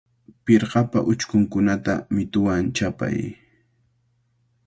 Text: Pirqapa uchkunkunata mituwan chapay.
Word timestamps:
Pirqapa 0.45 0.99
uchkunkunata 1.11 1.93
mituwan 2.15 2.65
chapay. 2.77 3.19